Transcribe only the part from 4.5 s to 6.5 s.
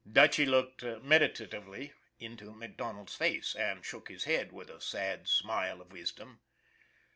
with a sad smile of wisdom.